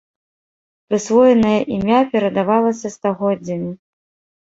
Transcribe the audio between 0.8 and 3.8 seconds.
Прысвоенае імя перадавалася стагоддзямі.